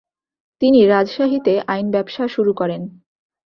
[0.61, 2.81] তিনি রাজশাহীতে আইন ব্যবসা শুরু করেন।